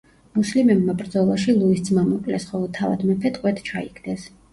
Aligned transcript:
მუსლიმებმა 0.35 0.93
ბრძოლაში 1.01 1.53
ლუის 1.57 1.83
ძმა 1.89 2.05
მოკლეს, 2.05 2.47
ხოლო 2.53 2.71
თავად 2.79 3.05
მეფე 3.11 3.33
ტყვედ 3.37 3.63
ჩაიგდეს. 3.69 4.27